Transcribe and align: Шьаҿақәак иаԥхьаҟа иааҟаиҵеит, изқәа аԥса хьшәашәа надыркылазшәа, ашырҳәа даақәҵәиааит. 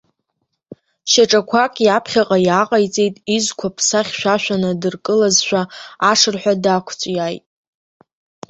Шьаҿақәак 1.11 1.73
иаԥхьаҟа 1.85 2.37
иааҟаиҵеит, 2.47 3.15
изқәа 3.35 3.67
аԥса 3.71 3.99
хьшәашәа 4.07 4.55
надыркылазшәа, 4.61 5.61
ашырҳәа 6.11 6.53
даақәҵәиааит. 6.63 7.43